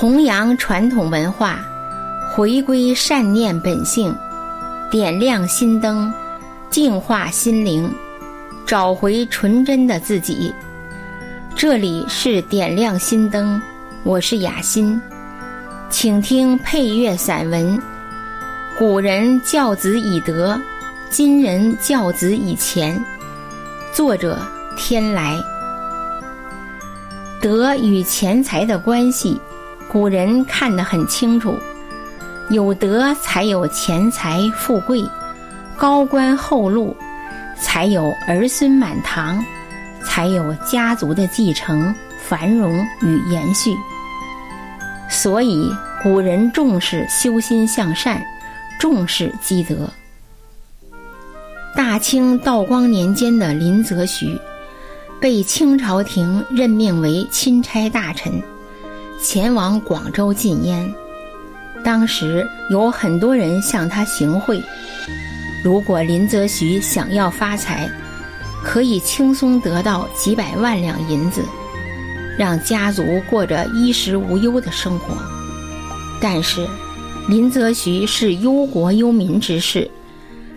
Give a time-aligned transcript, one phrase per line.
[0.00, 1.58] 弘扬传统文化，
[2.30, 4.14] 回归善念本性，
[4.92, 6.14] 点亮心灯，
[6.70, 7.92] 净化心灵，
[8.64, 10.54] 找回纯真的自己。
[11.56, 13.60] 这里是点亮心灯，
[14.04, 15.02] 我是雅欣，
[15.90, 17.76] 请听配乐散文。
[18.78, 20.56] 古人教子以德，
[21.10, 23.04] 今人教子以钱。
[23.92, 24.38] 作者：
[24.76, 25.36] 天来。
[27.40, 29.40] 德与钱财的关系，
[29.90, 31.58] 古人看得很清楚。
[32.50, 35.02] 有德才有钱财富贵，
[35.76, 36.96] 高官厚禄，
[37.58, 39.44] 才有儿孙满堂，
[40.02, 41.94] 才有家族的继承、
[42.26, 43.74] 繁荣与延续。
[45.10, 45.70] 所以，
[46.02, 48.22] 古人重视修心向善，
[48.78, 49.88] 重视积德。
[51.74, 54.38] 大清道光年间的林则徐。
[55.20, 58.40] 被清朝廷任命为钦差大臣，
[59.20, 60.92] 前往广州禁烟。
[61.84, 64.62] 当时有很多人向他行贿，
[65.64, 67.88] 如果林则徐想要发财，
[68.64, 71.42] 可以轻松得到几百万两银子，
[72.36, 75.14] 让家族过着衣食无忧的生活。
[76.20, 76.66] 但是，
[77.28, 79.88] 林则徐是忧国忧民之士，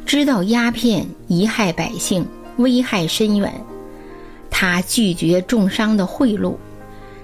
[0.05, 2.25] 知道鸦片贻害百姓，
[2.57, 3.53] 危害深远。
[4.49, 6.55] 他拒绝重商的贿赂，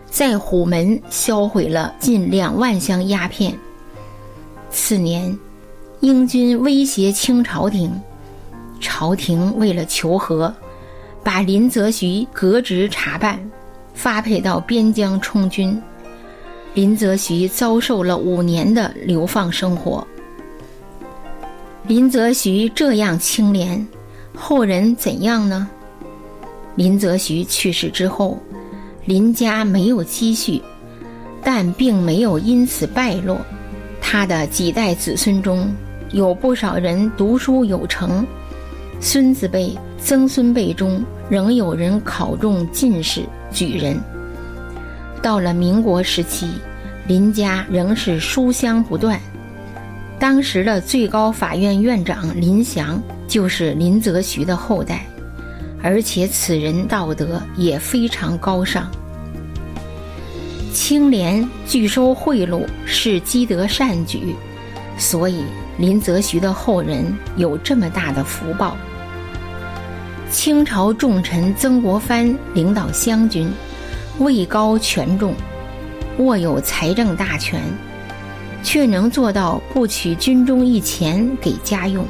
[0.09, 3.53] 在虎门销毁了近两万箱鸦片。
[4.69, 5.37] 次年，
[5.99, 7.91] 英军威胁清朝廷，
[8.79, 10.53] 朝廷为了求和，
[11.23, 13.39] 把林则徐革职查办，
[13.93, 15.79] 发配到边疆充军。
[16.73, 20.05] 林则徐遭受了五年的流放生活。
[21.87, 23.87] 林则徐这样清廉，
[24.35, 25.67] 后人怎样呢？
[26.75, 28.37] 林则徐去世之后，
[29.07, 30.61] 林家没有积蓄，
[31.41, 33.39] 但并没有因此败落。
[34.01, 35.73] 他的几代子孙中
[36.11, 38.27] 有不少人读书有成，
[38.99, 43.97] 孙子辈、曾孙辈中仍有人考中进士、举人。
[45.21, 46.49] 到了民国时期，
[47.07, 49.17] 林家仍是书香不断。
[50.19, 55.05] 当时的最高法院院长林祥就是林则徐的后代。
[55.81, 58.89] 而且此人道德也非常高尚，
[60.73, 64.35] 清廉拒收贿赂是积德善举，
[64.97, 65.43] 所以
[65.77, 67.05] 林则徐的后人
[67.35, 68.75] 有这么大的福报。
[70.29, 73.49] 清朝重臣曾国藩领导湘军，
[74.19, 75.33] 位高权重，
[76.17, 77.61] 握有财政大权，
[78.61, 82.03] 却能做到不取军中一钱给家用，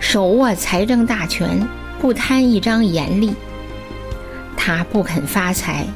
[0.00, 1.60] 手握财政大权。
[2.02, 3.32] 不贪一张盐利，
[4.56, 5.86] 他不肯发财，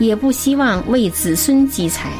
[0.00, 2.10] 也不希望为子孙积财，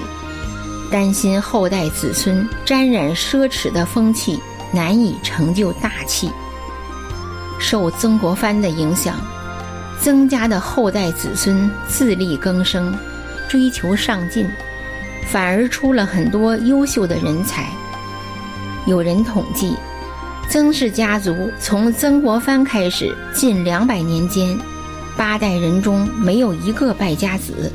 [0.88, 4.38] 担心后代子孙沾染奢侈的风气，
[4.72, 6.30] 难以成就大器。
[7.58, 9.16] 受曾国藩的影响，
[10.00, 12.96] 曾家的后代子孙自力更生，
[13.48, 14.48] 追求上进，
[15.26, 17.68] 反而出了很多优秀的人才。
[18.86, 19.74] 有人统计。
[20.48, 24.56] 曾氏家族从曾国藩开始，近两百年间，
[25.16, 27.72] 八代人中没有一个败家子。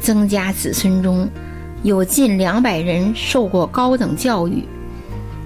[0.00, 1.28] 曾家子孙中，
[1.84, 4.64] 有近两百人受过高等教育，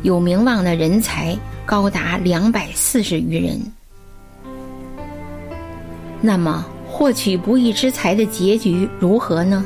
[0.03, 1.37] 有名望的人才
[1.67, 3.61] 高达两百四十余人。
[6.23, 9.65] 那么，获取不义之财的结局如何呢？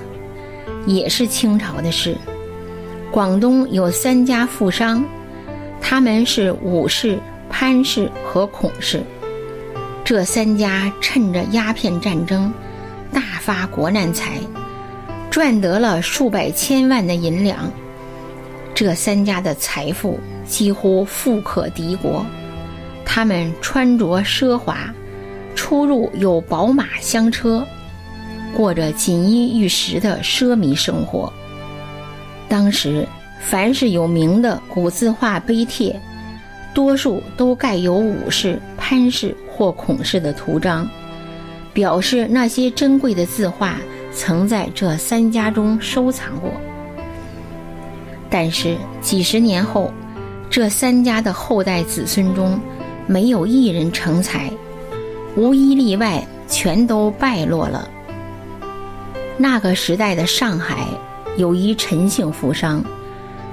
[0.86, 2.16] 也是清朝的事。
[3.12, 5.04] 广东有三家富商。
[5.86, 7.18] 他们是武氏、
[7.50, 9.02] 潘氏和孔氏，
[10.02, 12.50] 这三家趁着鸦片战争，
[13.12, 14.38] 大发国难财，
[15.30, 17.70] 赚得了数百千万的银两。
[18.74, 22.24] 这三家的财富几乎富可敌国，
[23.04, 24.92] 他们穿着奢华，
[25.54, 27.64] 出入有宝马香车，
[28.56, 31.30] 过着锦衣玉食的奢靡生活。
[32.48, 33.06] 当时。
[33.40, 36.00] 凡是有名的古字画碑帖，
[36.72, 40.88] 多数都盖有武氏、潘氏或孔氏的图章，
[41.72, 43.76] 表示那些珍贵的字画
[44.12, 46.50] 曾在这三家中收藏过。
[48.30, 49.92] 但是几十年后，
[50.50, 52.58] 这三家的后代子孙中，
[53.06, 54.50] 没有一人成才，
[55.36, 57.88] 无一例外，全都败落了。
[59.36, 60.86] 那个时代的上海，
[61.36, 62.82] 有一陈姓富商。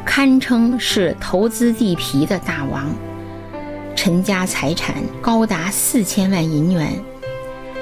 [0.05, 2.85] 堪称是投资地皮的大王，
[3.95, 6.93] 陈家财产高达四千万银元，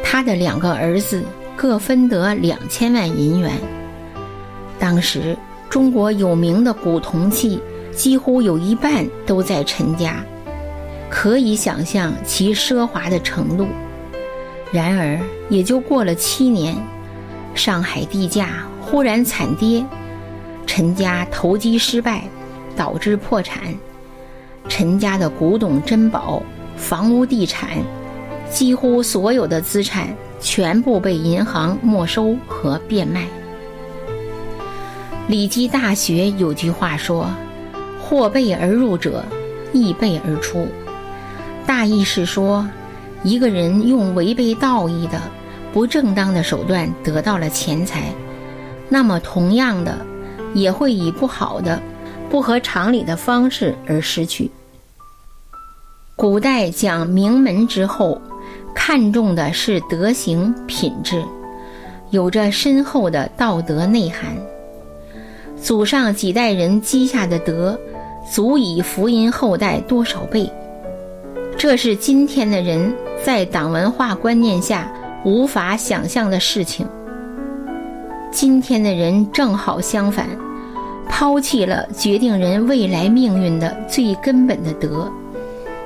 [0.04, 1.24] 他的两个儿子
[1.56, 3.51] 各分得两千万银元。
[4.77, 5.36] 当时
[5.69, 7.60] 中国有名的古铜器
[7.95, 10.24] 几乎有一半都在陈家，
[11.10, 13.68] 可以想象其奢华的程度。
[14.71, 15.19] 然而，
[15.50, 16.75] 也就过了七年，
[17.56, 18.50] 上海地价
[18.80, 19.83] 忽然惨跌，
[20.71, 22.21] 陈家投机失败，
[22.77, 23.74] 导致破产。
[24.68, 26.44] 陈家的古董珍宝、
[26.77, 27.80] 房屋地产，
[28.51, 33.24] 几乎所有的资产全部被银行没收和变卖。
[35.27, 37.27] 《礼记·大学》有句话说
[38.00, 39.25] ：“或备而入者，
[39.74, 40.68] 亦备而出。”
[41.66, 42.63] 大意是说。
[43.24, 45.19] 一个人用违背道义的、
[45.74, 48.13] 不正当的手段得到了钱财，
[48.88, 49.98] 那么同样的，
[50.53, 51.81] 也会以不好的、
[52.29, 54.49] 不合常理的方式而失去。
[56.15, 58.21] 古代讲名门之后，
[58.73, 61.23] 看重的是德行品质，
[62.09, 64.35] 有着深厚的道德内涵。
[65.61, 67.79] 祖上几代人积下的德，
[68.31, 70.51] 足以福荫后代多少倍。
[71.57, 72.93] 这是今天的人。
[73.21, 74.89] 在党文化观念下
[75.25, 76.87] 无法想象的事情。
[78.31, 80.27] 今天的人正好相反，
[81.09, 85.11] 抛弃了决定人未来命运的最根本的德，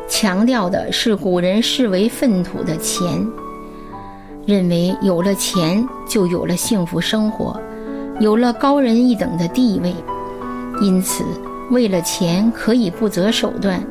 [0.09, 3.25] 强调的是古人视为粪土的钱，
[4.45, 7.59] 认为有了钱就有了幸福生活，
[8.19, 9.95] 有了高人一等的地位，
[10.81, 11.23] 因此
[11.71, 13.81] 为了钱可以不择手段。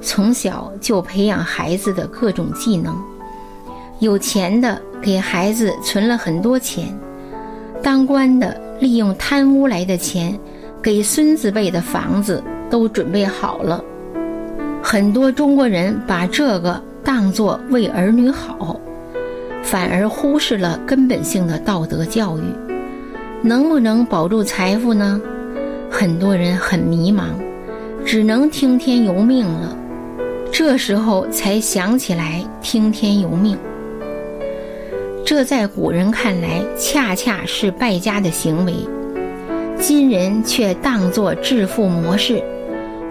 [0.00, 2.96] 从小就培养孩子的各种技能，
[3.98, 6.86] 有钱的给孩子存了很多钱，
[7.82, 10.38] 当官的利用贪污来的钱，
[10.82, 13.82] 给孙子辈的房子都准备好了。
[14.82, 18.78] 很多中国人把这个当作为儿女好，
[19.62, 22.42] 反而忽视了根本性的道德教育。
[23.42, 25.20] 能不能保住财富呢？
[25.90, 27.24] 很多人很迷茫，
[28.04, 29.76] 只能听天由命了。
[30.52, 33.56] 这时候才想起来听天由命，
[35.30, 38.74] 这在古人看来恰恰是败家的行为，
[39.78, 42.42] 今人却当作致富模式，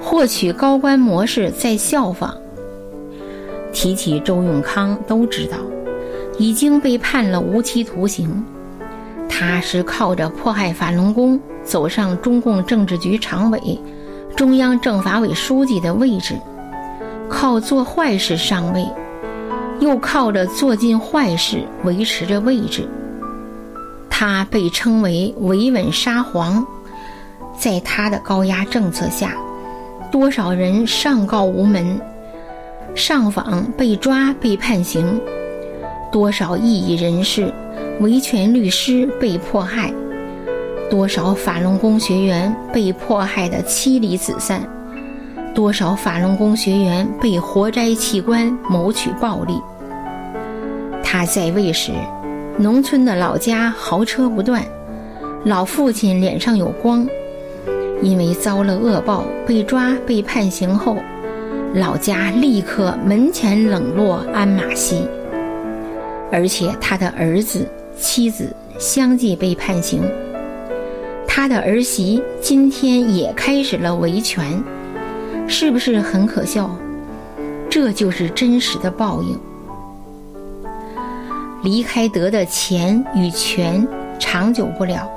[0.01, 2.36] 获取高官模式在效仿。
[3.71, 5.60] 提起周永康，都知道
[6.38, 8.44] 已经被判了无期徒刑，
[9.30, 13.80] 他是靠着迫害法轮功走上中共政治局常委、
[14.36, 16.36] 中央政法委书记的位置。
[17.30, 18.86] 靠做坏事上位，
[19.79, 22.87] 又靠着做尽坏事维持着位置。
[24.09, 26.65] 他被称为“维稳沙皇”。
[27.57, 29.35] 在他的高压政策下，
[30.11, 31.99] 多少人上告无门，
[32.95, 35.03] 上访被抓被判刑；
[36.11, 37.53] 多少异议人士、
[37.99, 39.93] 维权律师被迫害；
[40.89, 44.61] 多少法轮功学员被迫害得妻离子散。
[45.53, 49.59] 多少法轮功学员被活摘器官谋取暴利？
[51.11, 51.92] 他在位时，
[52.56, 54.63] 农村的老家豪车不断，
[55.44, 57.04] 老父亲脸上有光。
[57.99, 60.97] 因为遭了恶报被抓被判刑后，
[61.73, 65.01] 老家立刻门前冷落鞍马稀。
[66.31, 70.04] 而且他的儿子妻子相继被判刑，
[71.25, 74.63] 他的儿媳今天也开始了维权。
[75.47, 76.69] 是不是很可笑？
[77.68, 79.35] 这就是真实的报应。
[81.63, 83.85] 离开得的钱与权
[84.18, 85.09] 长久不了，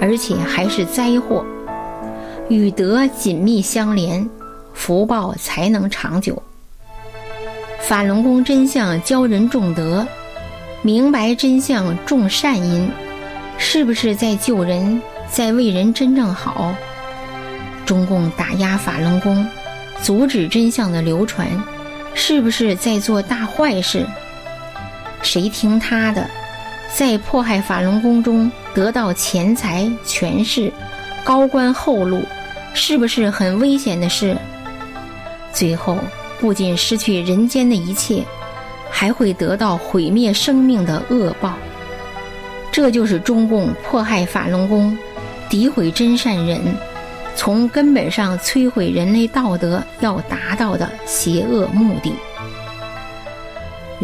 [0.00, 1.44] 而且还是灾祸。
[2.48, 4.28] 与德紧密相连，
[4.72, 6.42] 福报才能长久。
[7.80, 10.06] 法轮功真相教人重德，
[10.82, 12.90] 明白真相种善因，
[13.58, 15.00] 是不是在救人，
[15.30, 16.74] 在为人真正好？
[17.84, 19.46] 中共打压法轮功。
[20.02, 21.46] 阻止真相的流传，
[22.14, 24.06] 是不是在做大坏事？
[25.24, 26.28] 谁听他的，
[26.94, 30.70] 在迫害法轮功中得到钱财、权势、
[31.24, 32.22] 高官厚禄，
[32.74, 34.36] 是不是很危险的事？
[35.52, 35.98] 最后
[36.38, 38.22] 不仅失去人间的一切，
[38.90, 41.54] 还会得到毁灭生命的恶报。
[42.70, 44.96] 这就是中共迫害法轮功、
[45.48, 46.60] 诋毁真善人。
[47.36, 52.12] 从根本上摧毁人类道德要达到的邪恶目的。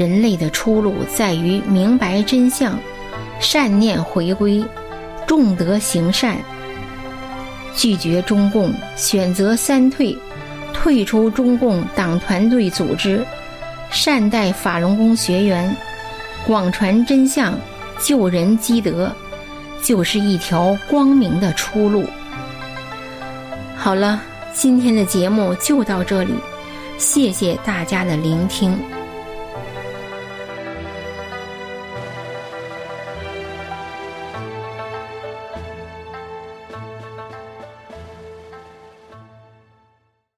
[0.01, 2.79] 人类的出路在于明白真相，
[3.39, 4.65] 善念回归，
[5.27, 6.39] 重德行善，
[7.77, 10.17] 拒绝中共，选择三退，
[10.73, 13.23] 退出中共党团队组织，
[13.91, 15.77] 善待法轮功学员，
[16.47, 17.53] 广传真相，
[18.03, 19.15] 救人积德，
[19.83, 22.07] 就是一条光明的出路。
[23.77, 24.23] 好了，
[24.55, 26.33] 今天的节目就到这里，
[26.97, 28.75] 谢谢大家的聆听。